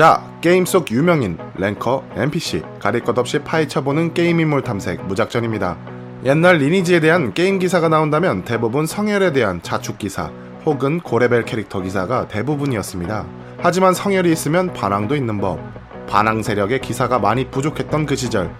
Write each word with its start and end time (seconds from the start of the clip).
자, 0.00 0.24
게임 0.40 0.64
속 0.64 0.90
유명인, 0.92 1.36
랭커, 1.56 2.02
NPC, 2.16 2.62
가릴 2.78 3.02
것 3.02 3.18
없이 3.18 3.38
파헤쳐보는 3.40 4.14
게임 4.14 4.40
인물 4.40 4.62
탐색 4.62 5.04
무작전입니다. 5.04 5.76
옛날 6.24 6.56
리니지에 6.56 7.00
대한 7.00 7.34
게임 7.34 7.58
기사가 7.58 7.90
나온다면 7.90 8.46
대부분 8.46 8.86
성혈에 8.86 9.34
대한 9.34 9.60
자축 9.60 9.98
기사 9.98 10.32
혹은 10.64 11.00
고레벨 11.00 11.44
캐릭터 11.44 11.82
기사가 11.82 12.28
대부분이었습니다. 12.28 13.26
하지만 13.58 13.92
성혈이 13.92 14.32
있으면 14.32 14.72
반왕도 14.72 15.16
있는 15.16 15.38
법. 15.38 15.60
반왕 16.08 16.42
세력의 16.42 16.80
기사가 16.80 17.18
많이 17.18 17.50
부족했던 17.50 18.06
그 18.06 18.16
시절 18.16 18.50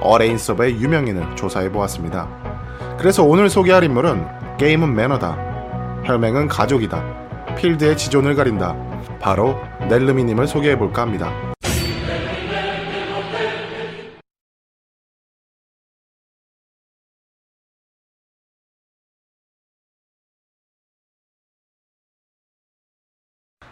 어레인 0.00 0.36
서버의 0.36 0.80
유명인을 0.80 1.36
조사해 1.36 1.70
보았습니다. 1.70 2.28
그래서 2.98 3.22
오늘 3.22 3.48
소개할 3.48 3.84
인물은 3.84 4.26
게임은 4.58 4.96
매너다. 4.96 6.02
혈맹은 6.06 6.48
가족이다. 6.48 7.27
필드의 7.58 7.96
지존을 7.96 8.34
가린다. 8.34 8.76
바로 9.20 9.56
넬름이님을 9.88 10.46
소개해 10.46 10.78
볼까 10.78 11.02
합니다. 11.02 11.32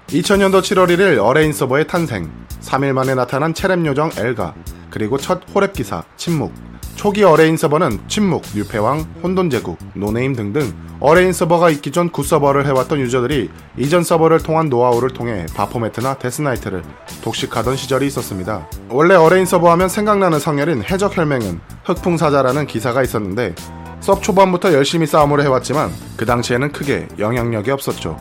(2000년도 0.08 0.60
7월 0.60 0.86
1일) 0.88 1.18
어레인 1.18 1.52
서버의 1.52 1.88
탄생 1.88 2.30
3일 2.60 2.92
만에 2.92 3.14
나타난 3.14 3.52
체렘 3.54 3.84
요정 3.86 4.10
엘가 4.16 4.54
그리고 4.90 5.18
첫 5.18 5.44
호렙 5.46 5.72
기사 5.72 6.04
침묵 6.16 6.52
초기 6.96 7.22
어레인 7.22 7.58
서버는 7.58 8.00
침묵, 8.08 8.42
뉴패왕, 8.54 9.00
혼돈제국, 9.22 9.78
노네임 9.94 10.34
등등 10.34 10.74
어레인 10.98 11.32
서버가 11.34 11.68
있기 11.70 11.92
전 11.92 12.10
구서버를 12.10 12.66
해왔던 12.66 12.98
유저들이 13.00 13.50
이전 13.76 14.02
서버를 14.02 14.42
통한 14.42 14.70
노하우를 14.70 15.10
통해 15.10 15.44
바포메트나 15.54 16.14
데스나이트를 16.14 16.82
독식하던 17.22 17.76
시절이 17.76 18.06
있었습니다. 18.06 18.66
원래 18.88 19.14
어레인 19.14 19.44
서버 19.44 19.70
하면 19.72 19.90
생각나는 19.90 20.40
성혈인 20.40 20.84
해적 20.84 21.16
혈맹은 21.16 21.60
흑풍사자라는 21.84 22.66
기사가 22.66 23.02
있었는데 23.02 23.54
섭 24.00 24.22
초반부터 24.22 24.72
열심히 24.72 25.06
싸움을 25.06 25.42
해왔지만 25.42 25.92
그 26.16 26.24
당시에는 26.24 26.72
크게 26.72 27.08
영향력이 27.18 27.70
없었죠. 27.70 28.18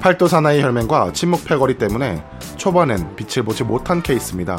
팔도 0.00 0.28
사나이 0.28 0.62
혈맹과 0.62 1.12
침묵 1.12 1.44
패거리 1.44 1.76
때문에 1.76 2.24
초반엔 2.56 3.16
빛을 3.16 3.44
보지 3.44 3.64
못한 3.64 4.02
케이스입니다. 4.02 4.56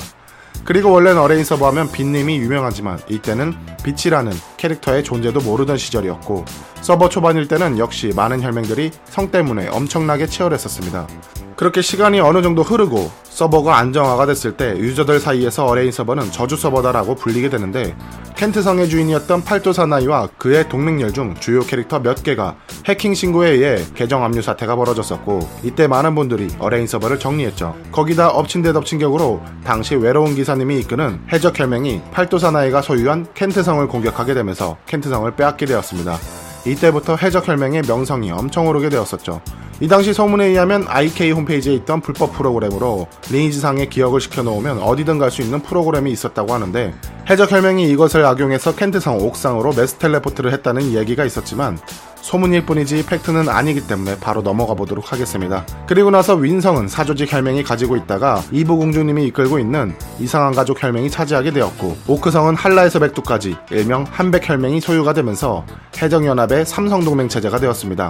그리고 0.65 0.91
원래는 0.91 1.21
어레인 1.21 1.43
서버 1.43 1.67
하면 1.67 1.91
빛님이 1.91 2.37
유명하지만 2.37 2.99
이때는 3.07 3.53
빛이라는 3.83 4.33
캐릭터의 4.57 5.03
존재도 5.03 5.41
모르던 5.41 5.77
시절이었고 5.77 6.43
서버 6.81 7.07
초반일 7.07 7.47
때는 7.47 7.77
역시 7.77 8.11
많은 8.15 8.41
혈맹들이 8.41 8.89
성 9.05 9.29
때문에 9.29 9.67
엄청나게 9.69 10.25
치열했었습니다. 10.25 11.07
그렇게 11.55 11.81
시간이 11.81 12.19
어느 12.19 12.41
정도 12.41 12.63
흐르고 12.63 13.11
서버가 13.35 13.77
안정화가 13.79 14.27
됐을 14.27 14.55
때 14.55 14.77
유저들 14.77 15.19
사이에서 15.19 15.65
어레인 15.65 15.91
서버는 15.91 16.31
저주 16.31 16.55
서버다라고 16.55 17.15
불리게 17.15 17.49
되는데 17.49 17.93
켄트성의 18.37 18.87
주인이었던 18.87 19.43
팔도 19.43 19.73
사나이와 19.73 20.29
그의 20.37 20.69
동맹혈 20.69 21.11
중 21.11 21.35
주요 21.35 21.59
캐릭터 21.59 21.99
몇 21.99 22.23
개가 22.23 22.55
해킹 22.85 23.13
신고에 23.13 23.49
의해 23.49 23.83
계정 23.93 24.23
압류 24.23 24.41
사태가 24.41 24.77
벌어졌었고 24.77 25.49
이때 25.63 25.85
많은 25.85 26.15
분들이 26.15 26.47
어레인 26.59 26.87
서버를 26.87 27.19
정리했죠. 27.19 27.75
거기다 27.91 28.29
엎친 28.29 28.61
데 28.61 28.71
덮친 28.71 28.99
격으로 28.99 29.41
당시 29.65 29.95
외로운 29.95 30.33
기사님이 30.33 30.79
이끄는 30.79 31.19
해적 31.33 31.59
혈맹이 31.59 32.03
팔도 32.13 32.37
사나이가 32.37 32.81
소유한 32.81 33.27
켄트성을 33.33 33.85
공격하게 33.85 34.33
되면서 34.33 34.77
켄트성을 34.85 35.29
빼앗게 35.35 35.65
되었습니다. 35.65 36.17
이때부터 36.65 37.17
해적 37.17 37.49
혈맹의 37.49 37.81
명성이 37.85 38.31
엄청 38.31 38.67
오르게 38.67 38.87
되었었죠. 38.87 39.41
이 39.81 39.87
당시 39.89 40.13
소문에 40.13 40.45
의하면 40.45 40.85
IK 40.87 41.31
홈페이지에 41.31 41.73
있던 41.73 41.99
불법 41.99 42.33
프로그램으로 42.33 43.07
리니지상의 43.29 43.89
기억을 43.89 44.21
시켜놓으면 44.21 44.79
어디든 44.79 45.19
갈 45.19 45.29
수 45.31 45.41
있는 45.41 45.59
프로그램이 45.61 46.11
있었다고 46.11 46.53
하는데 46.53 46.93
해적 47.27 47.51
혈맹이 47.51 47.89
이것을 47.89 48.23
악용해서 48.23 48.75
켄트성 48.75 49.17
옥상으로 49.17 49.73
mass 49.73 49.95
teleport를 49.95 50.53
했다는 50.53 50.93
얘기가 50.93 51.25
있었지만 51.25 51.79
소문일 52.21 52.67
뿐이지 52.67 53.05
팩트는 53.07 53.49
아니기 53.49 53.87
때문에 53.87 54.19
바로 54.19 54.43
넘어가 54.43 54.75
보도록 54.75 55.11
하겠습니다. 55.11 55.65
그리고 55.87 56.11
나서 56.11 56.35
윈성은 56.35 56.87
사조직 56.87 57.33
혈맹이 57.33 57.63
가지고 57.63 57.95
있다가 57.95 58.43
이부 58.51 58.77
공주님이 58.77 59.25
이끌고 59.27 59.57
있는 59.57 59.95
이상한 60.19 60.53
가족 60.53 60.81
혈맹이 60.81 61.09
차지하게 61.09 61.51
되었고 61.51 61.97
오크성은 62.07 62.55
한라에서 62.55 62.99
백두까지 62.99 63.55
일명 63.71 64.05
한백 64.09 64.47
혈맹이 64.47 64.79
소유가 64.79 65.13
되면서 65.13 65.65
해적연합의 65.99 66.65
삼성동맹 66.67 67.29
체제가 67.29 67.59
되었습니다. 67.59 68.09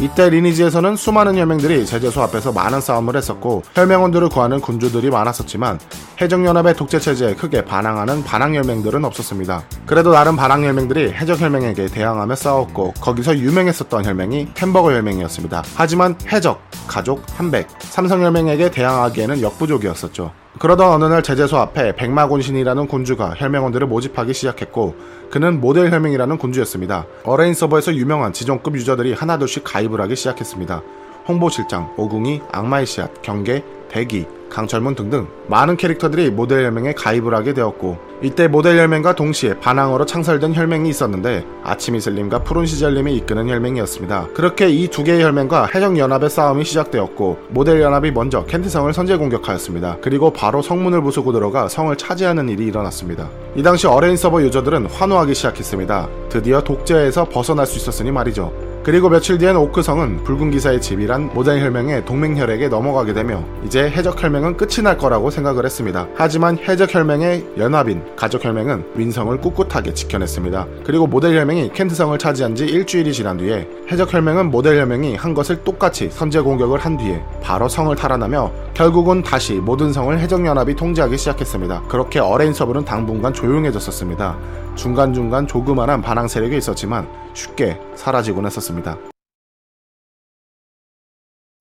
이때 0.00 0.30
리니지에서는 0.30 0.94
수많은 0.94 1.36
혈맹들이 1.36 1.84
제재소 1.84 2.22
앞에서 2.22 2.52
많은 2.52 2.80
싸움을 2.80 3.16
했었고 3.16 3.62
혈맹원들을 3.74 4.28
구하는 4.28 4.60
군주들이 4.60 5.10
많았었지만 5.10 5.80
해적연합의 6.20 6.74
독재체제에 6.74 7.34
크게 7.34 7.64
반항하는 7.64 8.24
반항혈맹들은 8.24 9.04
없었습니다. 9.04 9.62
그래도 9.86 10.10
나름 10.10 10.34
반항혈맹들이 10.34 11.12
해적혈맹에게 11.12 11.86
대항하며 11.86 12.34
싸웠고 12.34 12.94
거기서 13.00 13.38
유명했었던 13.38 14.04
혈맹이 14.04 14.48
햄버거 14.58 14.92
혈맹이었습니다. 14.92 15.62
하지만 15.76 16.16
해적, 16.32 16.60
가족, 16.88 17.22
한백, 17.36 17.68
삼성혈맹에게 17.78 18.72
대항하기에는 18.72 19.42
역부족이었었죠. 19.42 20.32
그러던 20.58 20.90
어느 20.90 21.04
날 21.04 21.22
제재소 21.22 21.56
앞에 21.56 21.94
백마곤신이라는 21.94 22.88
군주가 22.88 23.34
혈맹원들을 23.36 23.86
모집하기 23.86 24.34
시작했고 24.34 24.96
그는 25.30 25.60
모델 25.60 25.92
혈맹이라는 25.92 26.36
군주였습니다. 26.36 27.06
어레인 27.22 27.54
서버에서 27.54 27.94
유명한 27.94 28.32
지존급 28.32 28.74
유저들이 28.74 29.12
하나둘씩 29.12 29.62
가입을 29.62 30.00
하기 30.00 30.16
시작했습니다. 30.16 30.82
홍보실장, 31.28 31.94
오궁이, 31.96 32.42
악마의 32.50 32.86
씨앗, 32.86 33.22
경계, 33.22 33.62
대기, 33.88 34.26
강철문 34.50 34.94
등등 34.94 35.28
많은 35.46 35.76
캐릭터들이 35.76 36.30
모델 36.30 36.64
혈맹에 36.64 36.92
가입을 36.92 37.34
하게 37.34 37.54
되었고 37.54 38.08
이때 38.20 38.48
모델 38.48 38.76
혈맹과 38.78 39.14
동시에 39.14 39.60
반왕으로 39.60 40.04
창설된 40.04 40.54
혈맹이 40.54 40.88
있었는데 40.90 41.46
아침 41.62 41.94
이슬님과 41.94 42.42
푸른 42.42 42.66
시절님이 42.66 43.14
이끄는 43.16 43.48
혈맹이었습니다. 43.48 44.28
그렇게 44.34 44.68
이 44.68 44.88
두 44.88 45.04
개의 45.04 45.22
혈맹과 45.22 45.66
해적연합의 45.72 46.28
싸움이 46.30 46.64
시작되었고 46.64 47.38
모델 47.50 47.80
연합이 47.80 48.10
먼저 48.10 48.44
켄트성을 48.44 48.92
선제 48.92 49.16
공격하였습니다. 49.16 49.98
그리고 50.00 50.32
바로 50.32 50.60
성문을 50.62 51.02
부수고 51.02 51.32
들어가 51.32 51.68
성을 51.68 51.94
차지하는 51.94 52.48
일이 52.48 52.66
일어났습니다. 52.66 53.28
이 53.54 53.62
당시 53.62 53.86
어레인 53.86 54.16
서버 54.16 54.42
유저들은 54.42 54.86
환호하기 54.86 55.34
시작했습니다. 55.34 56.08
드디어 56.30 56.60
독재에서 56.62 57.28
벗어날 57.28 57.66
수 57.66 57.76
있었으니 57.78 58.10
말이죠. 58.10 58.52
그리고 58.84 59.08
며칠 59.08 59.38
뒤엔 59.38 59.56
오크성은 59.56 60.24
붉은 60.24 60.50
기사의 60.50 60.80
집이란 60.80 61.30
모델 61.34 61.60
혈맹의 61.62 62.04
동맹혈에게 62.04 62.68
넘어가게 62.68 63.12
되며 63.12 63.44
이제 63.64 63.90
해적 63.90 64.22
혈맹은 64.22 64.56
끝이 64.56 64.82
날 64.82 64.96
거라고 64.96 65.30
생각을 65.30 65.64
했습니다. 65.64 66.06
하지만 66.14 66.56
해적 66.58 66.94
혈맹의 66.94 67.46
연합인 67.58 68.02
가족 68.16 68.44
혈맹은 68.44 68.84
윈성을 68.94 69.36
꿋꿋하게 69.40 69.92
지켜냈습니다. 69.94 70.66
그리고 70.84 71.06
모델 71.06 71.36
혈맹이 71.36 71.70
켄트성을 71.72 72.16
차지한 72.18 72.54
지 72.54 72.64
일주일이 72.64 73.12
지난 73.12 73.36
뒤에 73.36 73.68
해적 73.90 74.12
혈맹은 74.12 74.50
모델 74.50 74.78
혈맹이 74.80 75.16
한 75.16 75.34
것을 75.34 75.62
똑같이 75.64 76.08
선제 76.10 76.40
공격을 76.40 76.78
한 76.78 76.96
뒤에 76.96 77.22
바로 77.42 77.68
성을 77.68 77.94
탈환하며 77.94 78.52
결국은 78.74 79.22
다시 79.22 79.54
모든 79.54 79.92
성을 79.92 80.18
해적 80.18 80.46
연합이 80.46 80.74
통제하기 80.74 81.16
시작했습니다. 81.18 81.82
그렇게 81.88 82.20
어레인 82.20 82.54
서버는 82.54 82.84
당분간 82.84 83.32
조용해졌었습니다. 83.32 84.36
중간중간 84.76 85.46
조그만한 85.46 86.00
반항 86.00 86.28
세력이 86.28 86.56
있었지만 86.56 87.08
쉽게 87.38 87.78
사라지곤 87.94 88.44
했었습니다. 88.46 88.98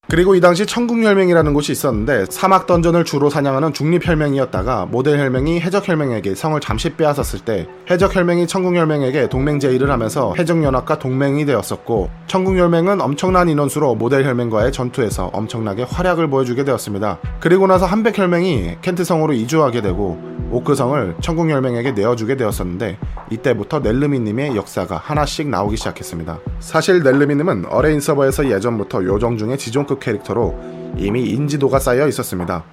그리고 0.10 0.36
이 0.36 0.40
당시 0.40 0.66
천국혈맹이라는 0.66 1.54
곳이 1.54 1.74
있었는데 1.74 2.28
사막 2.30 2.66
던전을 2.66 3.04
주로 3.04 3.30
사냥하는 3.30 3.74
중립혈맹이었다가 3.74 4.86
모델 4.86 5.20
혈맹이 5.20 5.60
해적혈맹에게 5.60 6.34
성을 6.34 6.58
잠시 6.62 6.92
빼앗았을 6.92 7.42
때 7.42 7.68
해적혈맹이 7.92 8.48
천국혈맹에게 8.48 9.28
동맹 9.28 9.60
제의를 9.60 9.92
하면서 9.92 10.34
해적연합과 10.40 11.00
동맹이 11.00 11.46
되었었고 11.46 12.10
천국혈맹은 12.28 13.02
엄청난 13.02 13.50
인원수로 13.50 13.96
모델 13.96 14.26
혈맹과의 14.26 14.72
전투에서 14.72 15.26
엄청나게 15.34 15.84
활약을 15.84 16.30
보여주게 16.30 16.64
되었습니다. 16.64 17.20
그리고 17.42 17.68
나서 17.68 17.86
한백혈맹이 17.86 18.78
켄트성으로 18.82 19.34
이주하게 19.34 19.82
되고 19.82 20.18
오크성을 20.52 21.16
천국혈맹에게 21.22 21.92
내어주게 21.92 22.38
되었었는데 22.38 22.98
이때부터 23.32 23.80
넬르미님의 23.80 24.56
역사가 24.56 24.98
하나씩 24.98 25.50
나오기 25.50 25.78
시작했습니다. 25.78 26.40
사실 26.60 27.04
넬르미님은 27.04 27.66
어레인 27.70 28.00
서버에서 28.00 28.50
예전부터 28.50 29.04
요정 29.04 29.38
중에 29.38 29.58
지존급 29.58 30.00
캐릭터로 30.00 30.58
이미 30.98 31.30
인지도가 31.30 31.80
쌓여 31.80 32.08
있었습니다. 32.08 32.64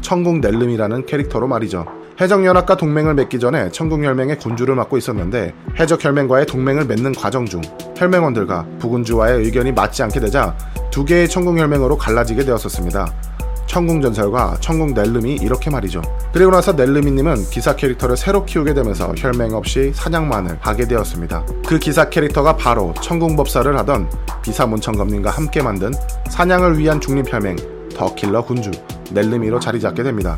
천국 0.00 0.38
넬름이라는 0.40 1.06
캐릭터로 1.06 1.46
말이죠. 1.46 1.86
해적연합과 2.20 2.76
동맹을 2.76 3.14
맺기 3.14 3.38
전에 3.38 3.70
천국혈맹의 3.70 4.38
군주를 4.38 4.74
맡고 4.74 4.98
있었는데 4.98 5.54
해적혈맹과의 5.78 6.46
동맹을 6.46 6.84
맺는 6.84 7.14
과정 7.14 7.46
중 7.46 7.62
혈맹원들과 7.96 8.66
부군주와의 8.78 9.44
의견이 9.44 9.72
맞지 9.72 10.02
않게 10.02 10.20
되자 10.20 10.54
두 10.90 11.04
개의 11.04 11.28
천국혈맹으로 11.28 11.96
갈라지게 11.96 12.44
되었었습니다. 12.44 13.29
천궁전설과 13.70 14.56
천궁 14.60 14.94
넬름이 14.94 15.36
이렇게 15.36 15.70
말이죠. 15.70 16.02
그리고 16.32 16.50
나서 16.50 16.72
넬름이님은 16.72 17.50
기사 17.50 17.76
캐릭터를 17.76 18.16
새로 18.16 18.44
키우게 18.44 18.74
되면서 18.74 19.14
혈맹 19.16 19.54
없이 19.54 19.92
사냥만을 19.94 20.58
하게 20.60 20.88
되었습니다. 20.88 21.46
그 21.66 21.78
기사 21.78 22.10
캐릭터가 22.10 22.56
바로 22.56 22.92
천궁법사를 23.00 23.78
하던 23.78 24.10
비사문천검님과 24.42 25.30
함께 25.30 25.62
만든 25.62 25.92
사냥을 26.28 26.78
위한 26.78 27.00
중립혈맹 27.00 27.90
더킬러 27.94 28.44
군주 28.44 28.72
넬름이로 29.12 29.60
자리 29.60 29.80
잡게 29.80 30.02
됩니다. 30.02 30.36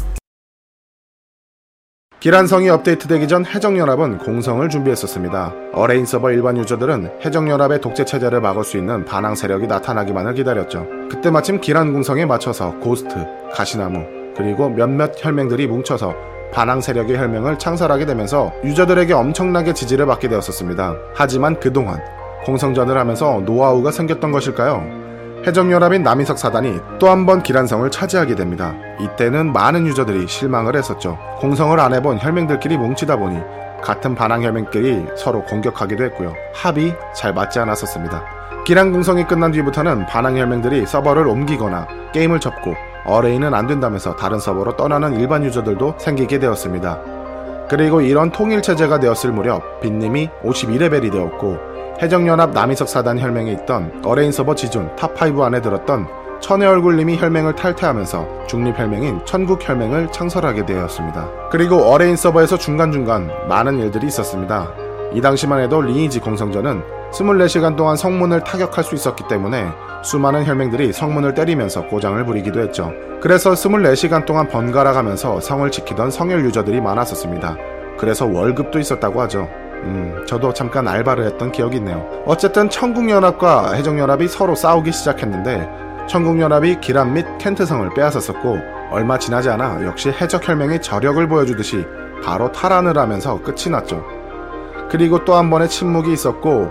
기란성이 2.23 2.71
업데이트되기 2.71 3.27
전 3.27 3.45
해적연합은 3.45 4.19
공성을 4.19 4.69
준비했었습니다. 4.69 5.55
어레인 5.73 6.07
서버 6.07 6.31
일반 6.31 6.57
유저들은 6.57 7.19
해적연합의 7.25 7.81
독재 7.81 8.05
체제를 8.05 8.41
막을 8.41 8.63
수 8.63 8.79
있는 8.79 9.05
반왕 9.05 9.35
세력이 9.35 9.67
나타나기만을 9.67 10.35
기다렸죠. 10.35 10.87
그때 11.11 11.33
마침 11.33 11.61
기란 11.61 11.93
공성에 11.93 12.25
맞춰서 12.25 12.79
고스트, 12.79 13.27
가시나무, 13.53 14.07
그리고 14.37 14.69
몇몇 14.69 15.11
혈맹들이 15.17 15.67
뭉쳐서 15.67 16.15
반항 16.53 16.81
세력의 16.81 17.19
혈맹을 17.19 17.59
창설하게 17.59 18.07
되면서 18.07 18.53
유저들에게 18.63 19.13
엄청나게 19.13 19.75
지지를 19.75 20.07
받게 20.07 20.29
되었었습니다. 20.29 20.95
하지만 21.15 21.59
그동안 21.59 21.99
공성전을 22.45 22.97
하면서 22.97 23.43
노하우가 23.45 23.91
생겼던 23.91 24.31
것일까요? 24.31 25.02
해적연합인 25.47 26.03
남인석 26.03 26.39
사단이 26.39 26.81
또 26.99 27.09
한 27.09 27.27
번 27.27 27.43
기란성을 27.43 27.89
차지하게 27.91 28.35
됩니다. 28.37 28.75
이때는 29.01 29.53
많은 29.53 29.87
유저들이 29.87 30.27
실망을 30.29 30.77
했었죠. 30.77 31.19
공성을 31.39 31.79
안 31.79 31.95
해본 31.95 32.19
혈맹들끼리 32.21 32.77
뭉치다 32.77 33.17
보니 33.17 33.39
같은 33.83 34.15
반항 34.15 34.43
혈맹끼리 34.43 35.07
서로 35.17 35.43
공격하기도 35.45 36.05
했고요. 36.05 36.35
합이 36.55 36.95
잘 37.15 37.35
맞지 37.35 37.59
않았었습니다. 37.59 38.23
기란 38.65 38.93
공성이 38.93 39.25
끝난 39.25 39.51
뒤부터는 39.51 40.07
반왕 40.07 40.37
혈맹들이 40.39 40.87
서버를 40.87 41.27
옮기거나 41.27 41.89
게임을 42.13 42.39
접고 42.39 42.75
어레인은 43.05 43.53
안 43.55 43.67
된다면서 43.67 44.15
다른 44.15 44.39
서버로 44.39 44.77
떠나는 44.77 45.19
일반 45.19 45.45
유저들도 45.45 45.97
생기게 45.99 46.39
되었습니다. 46.39 47.01
그리고 47.69 48.01
이런 48.01 48.31
통일 48.31 48.63
체제가 48.63 49.01
되었을 49.01 49.33
무렵 49.33 49.81
빛님이 49.81 50.29
52레벨이 50.45 51.11
되었고 51.11 51.72
해적연합 52.01 52.53
남이석 52.53 52.89
사단 52.89 53.19
혈맹에 53.19 53.53
있던 53.53 54.03
어레인 54.05 54.33
서버 54.33 54.55
지존 54.55 54.95
top 54.97 55.30
5 55.30 55.41
안에 55.43 55.61
들었던 55.61 56.07
천의 56.41 56.67
얼굴님이 56.67 57.19
혈맹을 57.19 57.55
탈퇴하면서 57.55 58.47
중립혈맹인 58.49 59.25
천국혈맹을 59.25 60.11
창설하게 60.11 60.67
되었습니다. 60.67 61.29
그리고 61.51 61.77
어레인 61.85 62.17
서버에서 62.17 62.59
중간중간 62.59 63.31
많은 63.49 63.79
일들이 63.79 64.09
있었습니다. 64.09 64.73
이 65.15 65.21
당시만 65.21 65.61
해도 65.61 65.81
리니지 65.81 66.19
공성전은 66.19 66.83
24시간 67.13 67.77
동안 67.77 67.97
성문을 67.97 68.43
타격할 68.43 68.83
수 68.83 68.95
있었기 68.95 69.29
때문에 69.29 69.67
수많은 70.03 70.45
혈맹들이 70.45 70.93
성문을 70.93 71.35
때리면서 71.35 71.87
고장을 71.87 72.25
부리기도 72.25 72.61
했죠. 72.61 72.93
그래서 73.21 73.53
24시간 73.53 74.27
동안 74.27 74.49
번갈아 74.49 74.93
가면서 74.93 75.41
성을 75.41 75.71
지키던 75.71 76.11
성혈 76.11 76.45
유저들이 76.47 76.81
많았었습니다. 76.81 77.57
그래서 77.99 78.27
월급도 78.27 78.81
있었다고 78.81 79.21
하죠. 79.23 79.49
음, 79.85 80.25
저도 80.27 80.53
잠깐 80.53 80.87
알바를 80.89 81.25
했던 81.27 81.51
기억이 81.53 81.77
있네요. 81.79 82.07
어쨌든 82.27 82.71
천국연합과 82.71 83.73
해적연합이 83.73 84.29
서로 84.29 84.55
싸우기 84.55 84.93
시작했는데 84.93 85.69
천국연합이 86.09 86.81
기란 86.81 87.13
및 87.15 87.27
켄트성을 87.39 87.89
빼앗았었고 87.95 88.59
얼마 88.91 89.19
지나지 89.19 89.49
않아 89.51 89.85
역시 89.85 90.11
해적혈맹이 90.11 90.81
저력을 90.83 91.27
보여주듯이 91.29 91.87
바로 92.25 92.53
탈환을 92.53 92.97
하면서 92.99 93.41
끝이 93.43 93.71
났죠. 93.71 94.05
그리고 94.91 95.25
또 95.25 95.35
한 95.35 95.49
번의 95.51 95.69
침묵이 95.69 96.13
있었고 96.13 96.71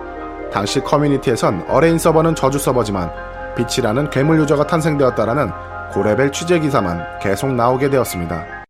당시 0.53 0.79
커뮤니티에선 0.81 1.65
어레인 1.67 1.97
서버는 1.97 2.35
저주 2.35 2.59
서버지만 2.59 3.09
빛이라는 3.55 4.09
괴물 4.09 4.39
유저가 4.39 4.67
탄생되었다라는 4.67 5.49
고레벨 5.93 6.31
취재 6.31 6.59
기사만 6.59 7.03
계속 7.21 7.51
나오게 7.53 7.89
되었습니다. 7.89 8.60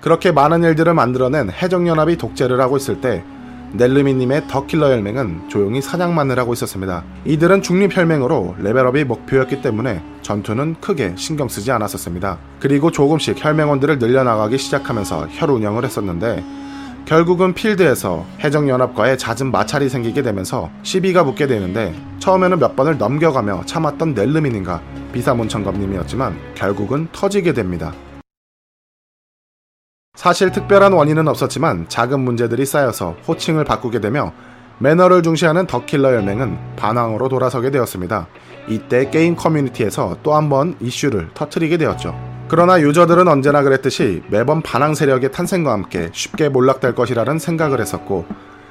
그렇게 0.00 0.30
많은 0.30 0.62
일들을 0.62 0.94
만들어낸 0.94 1.50
해적연합이 1.50 2.16
독재를 2.16 2.60
하고 2.60 2.76
있을 2.76 3.00
때 3.00 3.24
넬르미님의 3.72 4.48
더킬러 4.48 4.90
혈맹은 4.90 5.48
조용히 5.48 5.82
사냥만을 5.82 6.38
하고 6.38 6.52
있었습니다. 6.54 7.04
이들은 7.26 7.62
중립혈맹으로 7.62 8.56
레벨업이 8.60 9.04
목표였기 9.04 9.60
때문에 9.60 10.02
전투는 10.22 10.76
크게 10.80 11.14
신경 11.16 11.48
쓰지 11.48 11.70
않았었습니다. 11.72 12.38
그리고 12.60 12.90
조금씩 12.90 13.44
혈맹원들을 13.44 13.98
늘려나가기 13.98 14.56
시작하면서 14.56 15.28
혈 15.32 15.50
운영을 15.50 15.84
했었는데 15.84 16.42
결국은 17.04 17.54
필드에서 17.54 18.26
해적연합과의 18.40 19.18
잦은 19.18 19.50
마찰이 19.50 19.88
생기게 19.88 20.22
되면서 20.22 20.70
시비가 20.82 21.24
붙게 21.24 21.46
되는데 21.46 21.94
처음에는 22.18 22.58
몇 22.58 22.76
번을 22.76 22.98
넘겨가며 22.98 23.62
참았던 23.64 24.14
넬르민인가 24.14 24.80
비사문청검님이었지만 25.12 26.36
결국은 26.54 27.08
터지게 27.12 27.54
됩니다. 27.54 27.92
사실 30.18 30.50
특별한 30.50 30.94
원인은 30.94 31.28
없었지만 31.28 31.84
작은 31.88 32.18
문제들이 32.18 32.66
쌓여서 32.66 33.14
호칭을 33.28 33.62
바꾸게 33.62 34.00
되며 34.00 34.32
매너를 34.78 35.22
중시하는 35.22 35.68
더킬러 35.68 36.12
열맹은 36.12 36.58
반항으로 36.74 37.28
돌아서게 37.28 37.70
되었습니다. 37.70 38.26
이때 38.66 39.10
게임 39.10 39.36
커뮤니티에서 39.36 40.16
또 40.24 40.34
한 40.34 40.48
번 40.48 40.74
이슈를 40.80 41.28
터트리게 41.34 41.76
되었죠. 41.76 42.18
그러나 42.48 42.80
유저들은 42.80 43.28
언제나 43.28 43.62
그랬듯이 43.62 44.24
매번 44.28 44.60
반항 44.60 44.96
세력의 44.96 45.30
탄생과 45.30 45.70
함께 45.70 46.10
쉽게 46.12 46.48
몰락될 46.48 46.96
것이라는 46.96 47.38
생각을 47.38 47.80
했었고 47.80 48.26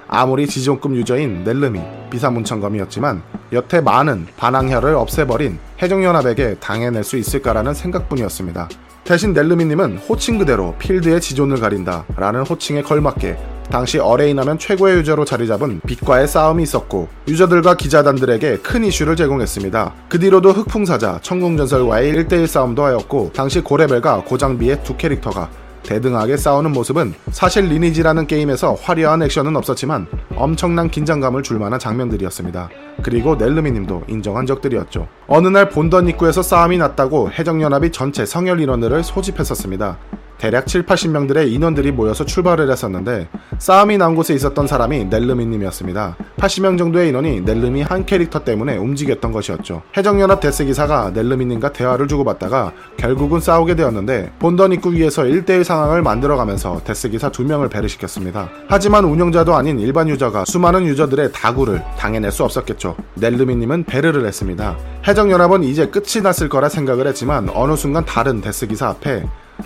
아무리 0.10 0.48
지존급 0.48 0.98
유저인 0.98 1.46
넬름이 1.46 1.80
비사문청검이었지만 2.10 3.24
여태 3.54 3.80
많은 3.80 4.28
반항혈을 4.36 4.96
없애버린 4.96 5.60
해적연합에게 5.82 6.56
당해낼 6.60 7.06
수 7.06 7.16
있을까라는 7.16 7.74
생각뿐이었습니다. 7.74 8.68
대신 9.08 9.32
넬르미님은 9.32 10.00
호칭 10.00 10.38
그대로 10.38 10.76
필드의 10.80 11.22
지존을 11.22 11.62
가린다 11.62 12.04
라는 12.18 12.42
호칭에 12.42 12.82
걸맞게 12.82 13.38
당시 13.70 14.00
어레인하면 14.00 14.60
최고의 14.60 14.98
유저로 14.98 15.24
자리 15.24 15.48
잡은 15.48 15.80
빛과의 15.88 16.28
싸움이 16.28 16.62
있었고 16.64 17.08
유저들과 17.26 17.76
기자단들에게 17.76 18.58
큰 18.58 18.84
이슈를 18.84 19.16
제공했습니다. 19.16 19.94
그 20.10 20.20
뒤로도 20.20 20.52
흑풍사자, 20.52 21.20
천궁전설과의 21.22 22.14
1대1 22.16 22.48
싸움도 22.48 22.84
하였고 22.84 23.32
당시 23.34 23.62
고레벨과 23.62 24.26
고장비의 24.26 24.84
두 24.84 24.98
캐릭터가 24.98 25.50
대등하게 25.84 26.38
싸우는 26.38 26.72
모습은 26.72 27.14
사실 27.32 27.66
리니지라는 27.66 28.28
게임에서 28.28 28.74
화려한 28.74 29.24
액션은 29.24 29.56
없었지만 29.56 30.08
엄청난 30.36 30.90
긴장감을 30.90 31.44
줄 31.44 31.60
만한 31.60 31.80
장면들이었습니다. 31.80 32.70
그리고 33.04 33.36
넬르미 33.36 33.72
님도 33.72 34.04
인정한 34.08 34.46
적들이었죠. 34.46 35.08
어느 35.28 35.48
날 35.48 35.70
본던 35.70 36.10
입구에서 36.10 36.42
싸움이 36.42 36.78
났다고 36.78 37.32
해적연합이 37.32 37.92
전체 37.92 38.26
성혈 38.26 38.60
인원들을 38.60 39.04
소집했었습니다. 39.04 39.98
대략 40.38 40.68
7, 40.68 40.86
80명들의 40.86 41.52
인원들이 41.52 41.92
모여서 41.92 42.26
출발을 42.26 42.70
했었는데 42.72 43.28
싸움이 43.58 43.98
난 43.98 44.16
곳에 44.16 44.34
있었던 44.36 44.68
사람이 44.68 45.06
넬르미님이었습니다. 45.06 46.16
80명 46.38 46.78
정도의 46.78 47.10
인원이 47.10 47.42
넬르미 47.42 47.82
한 47.82 48.06
캐릭터 48.06 48.44
때문에 48.44 48.78
움직였던 48.78 49.32
것이었죠. 49.32 49.82
해적연합 49.96 50.40
데스기사가 50.40 51.12
넬르미님과 51.14 51.74
대화를 51.74 52.08
주고받다가 52.08 52.74
결국은 52.98 53.40
싸우게 53.40 53.76
되었는데 53.76 54.34
본던 54.40 54.74
입구 54.74 54.94
위에서 54.94 55.24
1대1 55.24 55.64
상황을 55.64 56.02
만들어가면서 56.02 56.82
데스기사 56.84 57.32
2명을 57.32 57.70
베르시켰습니다. 57.70 58.50
하지만 58.68 59.06
운영자도 59.06 59.56
아닌 59.56 59.80
일반 59.80 60.08
유저가 60.08 60.46
수많은 60.46 60.86
유저들의 60.86 61.32
다구를 61.32 61.84
당해낼 61.98 62.32
수 62.32 62.44
없었겠죠. 62.44 62.96
넬르미님은 63.16 63.86
베르를 63.86 64.26
했습니다. 64.26 64.78
해적연합은 65.08 65.64
이제 65.64 65.88
끝이 65.88 66.22
났을 66.22 66.50
거라 66.50 66.70
생각을 66.70 67.08
했지만 67.08 67.50
어느 67.54 67.76
순간 67.76 68.06
다른 68.06 68.42
데스기사 68.42 68.90
앞에 68.90 69.24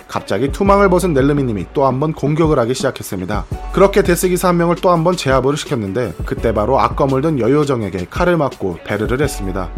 갑자기 0.08 0.50
투망을 0.52 0.88
벗은 0.88 1.12
넬르미님이 1.12 1.66
또 1.74 1.84
한 1.84 2.00
번 2.00 2.12
공격을 2.12 2.58
하기 2.60 2.74
시작했습니다. 2.74 3.44
그렇게 3.72 4.02
데스기사 4.02 4.48
한 4.48 4.56
명을 4.56 4.76
또 4.76 4.90
한 4.90 5.04
번 5.04 5.16
제압을 5.16 5.56
시켰는데 5.56 6.14
그때 6.24 6.52
바로 6.54 6.78
악검을 6.80 7.22
든 7.22 7.38
여요정에게 7.38 8.06
칼을 8.10 8.36
맞고 8.36 8.78
배르를 8.84 9.20
했습니다. 9.20 9.70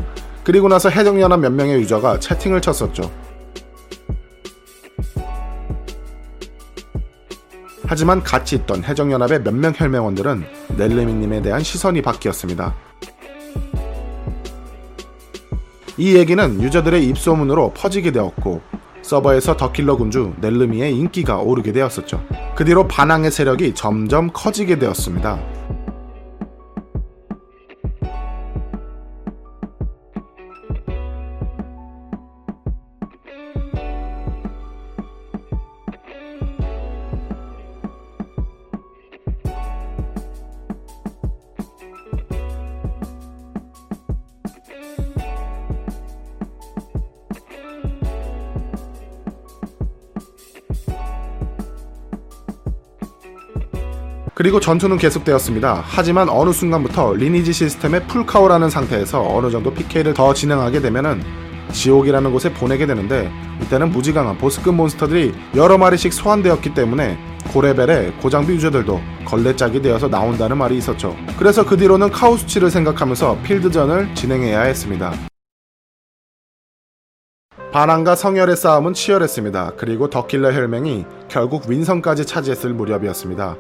그리고 0.45 0.69
나서 0.69 0.89
해적연합 0.91 1.41
몇 1.41 1.53
명의 1.53 1.77
유저가 1.81 2.21
채팅을 2.21 2.61
쳤었죠. 2.61 3.11
하지만 7.87 8.23
같이 8.23 8.57
있던 8.57 8.83
해적연합의 8.83 9.43
몇명 9.43 9.73
혈맹원들은 9.77 10.45
넬르미님에 10.77 11.43
대한 11.43 11.63
시선이 11.63 12.03
바뀌었습니다. 12.03 12.75
이 15.97 16.17
얘기는 16.17 16.63
유저들의 16.63 17.05
입소문으로 17.07 17.73
퍼지게 17.75 18.11
되었고 18.11 18.63
서버에서 19.05 19.57
더킬러 19.57 19.97
군주 19.97 20.33
넬르미의 20.41 20.97
인기가 20.97 21.37
오르게 21.39 21.73
되었었죠. 21.73 22.25
그 22.57 22.65
뒤로 22.65 22.89
반항의 22.89 23.31
세력이 23.31 23.75
점점 23.75 24.31
커지게 24.33 24.79
되었습니다. 24.79 25.54
그리고 54.35 54.59
전투는 54.59 54.99
계속되었습니다. 54.99 55.85
하지만 55.87 56.29
어느 56.29 56.51
순간부터 56.51 57.15
리니지 57.15 57.53
시스템의 57.53 58.09
풀카오라는 58.09 58.69
상태에서 58.69 59.23
어느 59.23 59.49
정도 59.51 59.73
PK를 59.73 60.13
더 60.13 60.35
진행하게 60.35 60.81
되면은 60.81 61.23
지옥이라는 61.73 62.33
곳에 62.33 62.53
보내게 62.53 62.87
되는데 62.87 63.31
이때는 63.63 63.91
무지강한 63.91 64.37
보스급 64.39 64.75
몬스터들이 64.75 65.33
여러 65.55 65.79
마리씩 65.79 66.13
소환되었기 66.13 66.75
때문에 66.75 67.17
고레벨의 67.53 68.15
고장비 68.21 68.55
유저들도 68.55 69.01
걸레짝이 69.25 69.81
되어서 69.81 70.09
나온다는 70.09 70.59
말이 70.59 70.77
있었죠. 70.79 71.17
그래서 71.39 71.65
그 71.65 71.77
뒤로는 71.77 72.11
카오수치를 72.11 72.71
생각하면서 72.71 73.39
필드전을 73.45 74.15
진행해야 74.15 74.63
했습니다. 74.63 75.13
반항과 77.73 78.15
성열의 78.15 78.57
싸움은 78.57 78.95
치열했습니다. 78.95 79.73
그리고 79.77 80.09
더킬러 80.09 80.53
혈맹이 80.53 81.05
결국 81.29 81.69
윈성까지 81.69 82.25
차지했을 82.25 82.73
무렵이었습니다. 82.73 83.57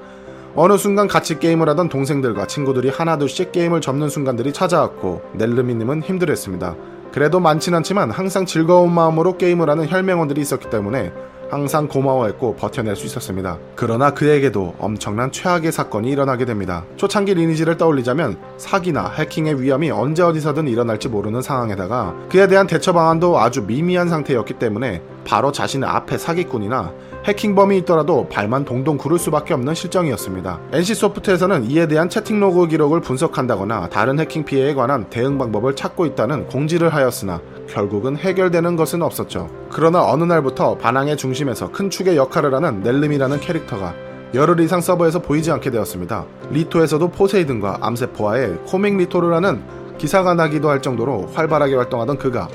어느 0.57 0.77
순간 0.77 1.09
같이 1.09 1.41
게임을 1.41 1.69
하던 1.71 1.89
동생들과 1.89 2.47
친구들이 2.47 2.89
하나둘씩 2.89 3.51
게임을 3.51 3.81
접는 3.81 4.09
순간들이 4.09 4.53
찾아왔고 4.53 5.23
넬르미님은 5.35 6.03
힘들었습니다. 6.03 6.77
그래도 7.11 7.41
많진 7.41 7.75
않지만 7.75 8.13
항상 8.13 8.47
즐거운 8.47 8.93
마음으로 8.93 9.37
게임을 9.37 9.69
하는 9.69 9.89
혈맹원들이 9.89 10.41
있었기 10.41 10.71
때문에 10.71 11.13
항상 11.51 11.89
고마워했고 11.89 12.55
버텨낼 12.57 12.95
수 12.95 13.07
있었습니다. 13.07 13.59
그러나 13.75 14.11
그에게도 14.11 14.75
엄청난 14.79 15.31
최악의 15.33 15.73
사건이 15.73 16.11
일어나게 16.11 16.45
됩니다. 16.45 16.85
초창기 16.97 17.35
리니지를 17.35 17.77
떠올리자면 17.77 18.39
사기나 18.57 19.11
해킹의 19.11 19.61
위험이 19.61 19.91
언제 19.91 20.23
어디서든 20.23 20.69
일어날지 20.69 21.09
모르는 21.09 21.43
상황에다가 21.43 22.15
그에 22.31 22.47
대한 22.47 22.67
대처 22.67 22.93
방안도 22.93 23.39
아주 23.39 23.63
미미한 23.63 24.09
상태였기 24.09 24.55
때문에 24.55 25.03
바로 25.25 25.52
자신의 25.52 25.88
앞에 25.88 26.19
사기꾼이나 26.19 26.93
해킹범이 27.25 27.78
있더라도 27.78 28.28
발만 28.28 28.64
동동 28.64 28.99
구를 28.99 29.19
수밖에 29.19 29.54
없는 29.54 29.75
실정이었습니다. 29.75 30.61
NC소프트에서는 30.73 31.71
이에 31.71 31.88
대한 31.88 32.11
채팅 32.11 32.38
로그 32.38 32.69
기록을 32.69 33.00
분석한다거나 33.00 33.88
다른 33.88 34.21
해킹 34.21 34.45
피해에 34.45 34.75
관한 34.75 35.09
대응 35.09 35.38
방법을 35.38 35.75
찾고 35.75 36.04
있다는 36.04 36.47
공지를 36.49 36.90
하였으나 36.93 37.40
결국은 37.69 38.19
해결되는 38.19 38.76
것은 38.76 39.02
없었죠. 39.02 39.49
그러나 39.71 40.04
어느 40.04 40.25
날부터 40.25 40.76
반왕의 40.76 41.17
중심에서 41.16 41.73
큰 41.73 41.88
축의 41.88 42.16
역할을 42.16 42.54
하는 42.54 42.83
넬름이라는 42.83 43.40
캐릭터가 43.40 43.95
열흘 44.35 44.61
이상 44.61 44.81
서버에서 44.81 45.21
보이지 45.21 45.50
않게 45.52 45.71
되었습니다. 45.71 46.26
리토에서도 46.50 47.09
포세이든과 47.09 47.78
암세포와의 47.81 48.64
코믹 48.66 48.97
리토를 48.97 49.33
하는 49.33 49.62
기사가 49.97 50.35
나기도 50.35 50.69
할 50.69 50.83
정도로 50.83 51.28
활발하게 51.33 51.76
활동하던 51.76 52.19
그가 52.19 52.49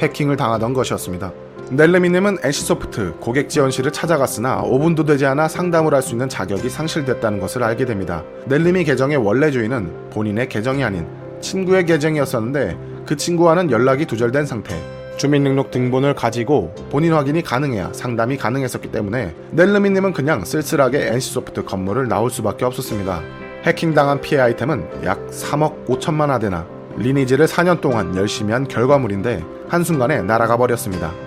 해킹을 0.00 0.36
당하던 0.36 0.72
것이었습니다. 0.72 1.32
넬레미님은 1.70 2.38
NC소프트 2.44 3.14
고객 3.18 3.48
지원실을 3.48 3.92
찾아갔으나 3.92 4.62
5분도 4.62 5.04
되지 5.04 5.26
않아 5.26 5.48
상담을 5.48 5.94
할 5.94 6.02
수 6.02 6.12
있는 6.12 6.28
자격이 6.28 6.68
상실됐다는 6.70 7.40
것을 7.40 7.64
알게 7.64 7.84
됩니다. 7.84 8.22
넬리미 8.44 8.84
계정의 8.84 9.16
원래 9.16 9.50
주인은 9.50 10.10
본인의 10.10 10.48
계정이 10.48 10.84
아닌 10.84 11.06
친구의 11.40 11.84
계정이었었는데 11.86 12.76
그 13.04 13.16
친구와는 13.16 13.70
연락이 13.72 14.06
두절된 14.06 14.46
상태. 14.46 14.80
주민등록 15.16 15.70
등본을 15.70 16.14
가지고 16.14 16.74
본인 16.90 17.14
확인이 17.14 17.42
가능해야 17.42 17.90
상담이 17.92 18.36
가능했었기 18.36 18.92
때문에 18.92 19.34
넬르미님은 19.52 20.12
그냥 20.12 20.44
쓸쓸하게 20.44 21.08
NC소프트 21.08 21.64
건물을 21.64 22.06
나올 22.06 22.30
수밖에 22.30 22.64
없었습니다. 22.66 23.22
해킹당한 23.64 24.20
피해 24.20 24.40
아이템은 24.40 25.04
약 25.04 25.26
3억 25.30 25.86
5천만 25.86 26.30
아데나 26.30 26.66
리니지를 26.98 27.46
4년 27.46 27.80
동안 27.80 28.14
열심히 28.14 28.52
한 28.52 28.68
결과물인데 28.68 29.42
한순간에 29.68 30.22
날아가 30.22 30.56
버렸습니다. 30.56 31.25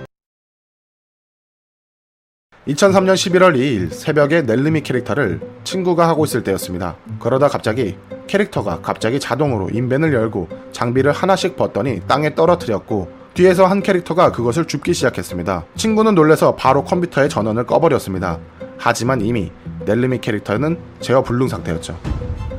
2003년 2.68 3.14
11월 3.14 3.56
2일 3.56 3.92
새벽에 3.92 4.42
넬르미 4.42 4.82
캐릭터를 4.82 5.40
친구가 5.64 6.08
하고 6.08 6.26
있을 6.26 6.44
때였습니다. 6.44 6.98
그러다 7.20 7.48
갑자기 7.48 7.98
캐릭터가 8.28 8.82
갑자기 8.82 9.20
자동으로 9.20 9.70
인벤을 9.72 10.14
열고 10.14 10.50
장비를 10.72 11.12
하나씩 11.12 11.56
벗더니 11.56 12.02
땅에 12.08 12.36
떨어뜨렸고 12.36 13.10
뒤에서 13.34 13.66
한 13.66 13.82
캐릭터가 13.82 14.32
그것을 14.32 14.66
줍기 14.66 14.94
시작했습니다. 14.94 15.66
친구는 15.76 16.16
놀래서 16.16 16.56
바로 16.56 16.84
컴퓨터의 16.84 17.30
전원을 17.30 17.66
꺼버렸습니다. 17.66 18.40
하지만 18.78 19.22
이미 19.22 19.52
넬르미 19.86 20.20
캐릭터는 20.20 20.78
제어 21.00 21.24
불능 21.24 21.48
상태였죠. 21.48 21.98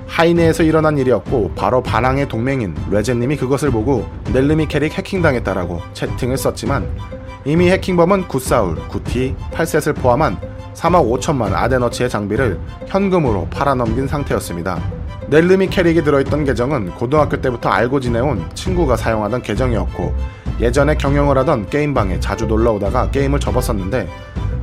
하이네에서 0.07 0.65
일어난 0.65 0.99
일이었고 0.99 1.53
바로 1.55 1.83
반왕의 1.83 2.29
동맹인 2.29 2.75
레제님이 2.91 3.37
그것을 3.37 3.71
보고 3.71 4.09
넬르미 4.33 4.67
캐릭 4.67 4.99
해킹당했다라고 4.99 5.81
채팅을 5.93 6.37
썼지만 6.37 6.89
이미 7.45 7.71
해킹범은 7.71 8.29
굿사울, 8.29 8.77
굿티, 8.89 9.35
8셋을 9.53 9.97
포함한 9.97 10.39
3억 10.75 11.21
5천만 11.21 11.55
아데나치의 11.55 12.11
장비를 12.11 12.61
현금으로 12.87 13.49
팔아넘긴 13.51 14.07
상태였습니다. 14.07 14.79
넬르미 15.29 15.69
캐릭이 15.69 16.03
들어있던 16.03 16.45
계정은 16.45 16.91
고등학교 16.91 17.41
때부터 17.41 17.69
알고 17.69 18.01
지내온 18.01 18.45
친구가 18.55 18.97
사용하던 18.97 19.43
계정이었고 19.43 20.15
예전에 20.61 20.97
경영을 20.97 21.39
하던 21.39 21.71
게임방에 21.71 22.21
자주 22.21 22.47
놀러오다가 22.47 23.11
게임을 23.11 23.41
접었었는데 23.41 24.09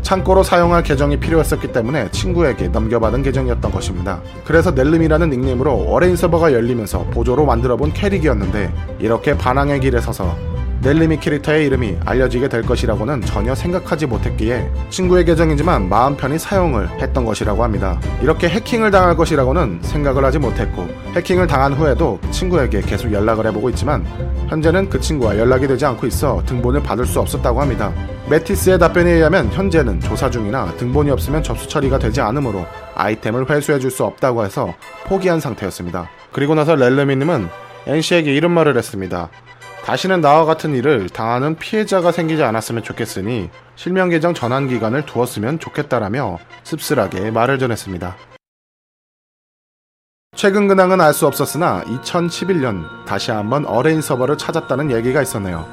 창고로 0.02 0.44
사용할 0.44 0.84
계정이 0.84 1.20
필요했었기 1.20 1.72
때문에 1.72 2.12
친구에게 2.12 2.68
넘겨받은 2.68 3.24
계정이었던 3.24 3.72
것입니다. 3.72 4.22
그래서 4.46 4.72
넬름이라는 4.72 5.30
닉네임으로 5.30 5.88
어레인 5.90 6.16
서버가 6.16 6.54
열리면서 6.54 7.04
보조로 7.06 7.46
만들어본 7.46 7.94
캐릭이었는데 7.94 8.72
이렇게 9.00 9.38
반항의 9.38 9.80
길에 9.80 10.00
서서 10.00 10.36
넬리미 10.82 11.20
캐릭터의 11.20 11.66
이름이 11.66 11.98
알려지게 12.06 12.50
될 12.50 12.62
것이라고는 12.62 13.22
전혀 13.22 13.56
생각하지 13.56 14.06
못했기에 14.06 14.70
친구의 14.90 15.26
계정이지만 15.26 15.90
마음 15.90 16.16
편히 16.16 16.38
사용을 16.38 16.90
했던 17.02 17.26
것이라고 17.26 17.64
합니다. 17.64 18.00
이렇게 18.22 18.48
해킹을 18.48 18.92
당할 18.92 19.18
것이라고는 19.18 19.80
생각을 19.82 20.24
하지 20.24 20.38
못했고 20.40 20.88
해킹을 21.16 21.48
당한 21.48 21.74
후에도 21.74 22.20
친구에게 22.32 22.82
계속 22.82 23.12
연락을 23.12 23.48
해보고 23.48 23.70
있지만 23.72 24.06
현재는 24.50 24.90
그 24.90 25.00
친구와 25.00 25.38
연락이 25.38 25.68
되지 25.68 25.86
않고 25.86 26.08
있어 26.08 26.42
등본을 26.46 26.84
받을 26.84 27.06
수 27.06 27.20
없었다고 27.20 27.60
합니다. 27.60 27.92
메티스의 28.30 28.78
답변에 28.80 29.12
의하면 29.12 29.52
현재는 29.52 30.00
조사 30.02 30.30
중이나 30.30 30.74
등본이 30.78 31.10
없으면 31.12 31.44
접수 31.44 31.68
처리가 31.68 31.98
되지 32.00 32.22
않으므로 32.22 32.66
아이템을 32.96 33.50
회수해 33.50 33.80
줄 33.80 33.88
수 33.88 34.04
없다고 34.04 34.44
해서 34.46 34.76
포기한 35.06 35.40
상태였습니다. 35.40 36.10
그리고 36.34 36.54
나서 36.56 36.76
렐레미님은 36.76 37.48
NC에게 37.88 38.34
이런 38.36 38.52
말을 38.52 38.78
했습니다. 38.78 39.30
다시는 39.88 40.20
나와 40.20 40.44
같은 40.44 40.76
일을 40.76 41.08
당하는 41.08 41.56
피해자가 41.56 42.12
생기지 42.12 42.44
않았으면 42.44 42.84
좋겠으니 42.84 43.50
실명 43.78 44.10
계정 44.10 44.34
전환 44.34 44.68
기간을 44.68 45.06
두었으면 45.06 45.60
좋겠다라며 45.60 46.40
씁쓸하게 46.66 47.32
말을 47.32 47.58
전했습니다. 47.58 48.18
최근 50.36 50.68
근황은 50.68 51.00
알 51.00 51.14
수 51.14 51.26
없었으나 51.26 51.84
2011년 51.86 53.06
다시 53.06 53.32
한번 53.32 53.66
어레인 53.66 54.02
서버를 54.02 54.38
찾았다는 54.38 54.92
얘기가 54.92 55.22
있었네요. 55.22 55.66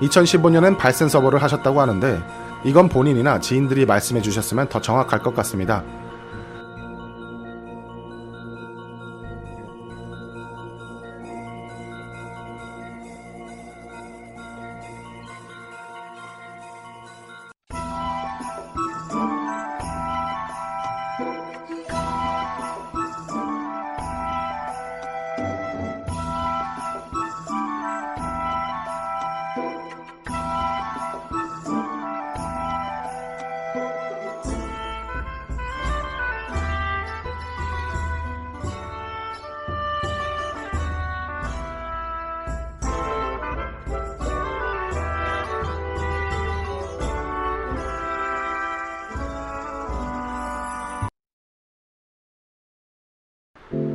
2015년엔 0.00 0.78
발생 0.78 1.08
서버를 1.08 1.42
하셨다고 1.42 1.80
하는데 1.80 2.22
이건 2.62 2.88
본인이나 2.88 3.40
지인들이 3.40 3.84
말씀해 3.84 4.22
주셨으면 4.22 4.68
더 4.68 4.80
정확할 4.80 5.24
것 5.24 5.34
같습니다. 5.34 5.82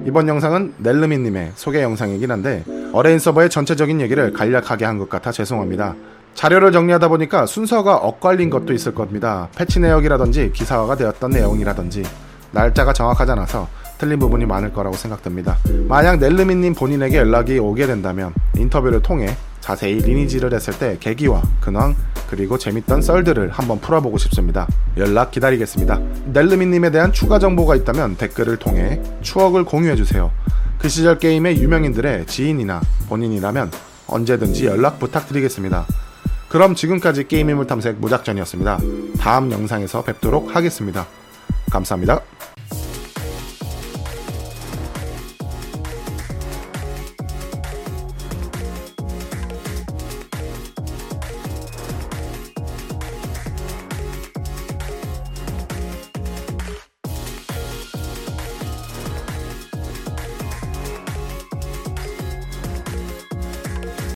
이번 0.06 0.28
영상은 0.28 0.74
넬르미님의 0.78 1.54
소개 1.56 1.82
영상이긴 1.82 2.30
한데 2.32 2.64
어레인 2.94 3.20
서버의 3.20 3.50
전체적인 3.50 4.02
얘기를 4.02 4.32
간략하게 4.32 4.86
한 4.86 5.00
것 5.00 5.10
같아 5.10 5.32
죄송합니다. 5.32 5.96
자료를 6.36 6.72
정리하다 6.72 7.08
보니까 7.08 7.46
순서가 7.46 7.96
엇갈린 7.98 8.50
것도 8.50 8.74
있을 8.74 8.94
겁니다. 8.94 9.48
패치 9.56 9.80
내역이라든지 9.80 10.52
기사화가 10.54 10.96
되었던 10.96 11.32
내용이라든지 11.32 12.04
날짜가 12.52 12.94
정확하지 12.94 13.32
않아서 13.32 13.68
틀린 13.98 14.20
부분이 14.20 14.46
많을 14.46 14.72
거라고 14.74 14.96
생각됩니다. 14.96 15.58
만약 15.88 16.20
넬르미님 16.20 16.76
본인에게 16.76 17.18
연락이 17.18 17.58
오게 17.58 17.88
된다면 17.88 18.34
인터뷰를 18.56 19.02
통해 19.02 19.36
자세히 19.62 19.96
리니지를 20.02 20.54
했을 20.54 20.78
때 20.78 20.98
계기와 21.00 21.42
근황 21.62 21.96
그리고 22.30 22.58
재밌던 22.58 23.02
썰들을 23.02 23.50
한번 23.52 23.80
풀어보고 23.80 24.18
싶습니다. 24.18 24.68
연락 24.98 25.32
기다리겠습니다. 25.32 26.00
넬르미님에 26.34 26.92
대한 26.92 27.14
추가 27.14 27.40
정보가 27.40 27.76
있다면 27.76 28.18
댓글을 28.18 28.58
통해 28.58 29.02
추억을 29.22 29.64
공유해주세요. 29.64 30.32
그 30.78 30.90
시절 30.90 31.18
게임의 31.18 31.62
유명인들의 31.62 32.28
지인이나 32.28 32.82
본인이라면 33.10 33.72
언제든지 34.08 34.66
연락 34.66 35.00
부탁드리겠습니다. 35.00 35.86
그럼 36.50 36.76
지금까지 36.76 37.28
게임 37.28 37.50
인물 37.50 37.68
탐색 37.68 37.98
무작전이었습니다. 37.98 38.80
다음 39.20 39.52
영상에서 39.52 40.04
뵙도록 40.04 40.56
하겠습니다. 40.56 41.08
감사합니다. 41.72 42.22